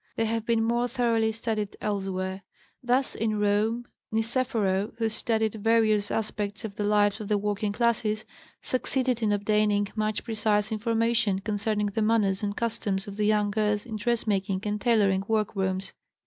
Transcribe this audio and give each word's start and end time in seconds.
They 0.15 0.25
have 0.25 0.47
been 0.47 0.63
more 0.63 0.87
thoroughly 0.87 1.31
studied 1.31 1.77
elsewhere. 1.79 2.41
Thus, 2.81 3.13
in 3.13 3.37
Rome, 3.39 3.85
Niceforo, 4.11 4.93
who 4.97 5.09
studied 5.09 5.53
various 5.53 6.09
aspects 6.09 6.65
of 6.65 6.75
the 6.75 6.83
lives 6.83 7.19
of 7.21 7.27
the 7.27 7.37
working 7.37 7.71
classes, 7.71 8.25
succeeded 8.63 9.21
in 9.21 9.31
obtaining 9.31 9.89
much 9.95 10.23
precise 10.23 10.71
information 10.71 11.37
concerning 11.37 11.85
the 11.93 12.01
manners 12.01 12.41
and 12.41 12.57
customs 12.57 13.05
of 13.05 13.15
the 13.15 13.27
young 13.27 13.51
girls 13.51 13.85
in 13.85 13.95
dressmaking 13.97 14.61
and 14.63 14.81
tailoring 14.81 15.23
work 15.27 15.55
rooms. 15.55 15.93